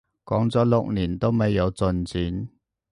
[0.25, 2.49] 講咗六年都未有進展